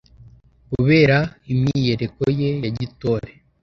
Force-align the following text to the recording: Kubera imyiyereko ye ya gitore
Kubera 0.71 1.17
imyiyereko 1.51 2.21
ye 2.39 2.49
ya 2.63 2.69
gitore 2.77 3.29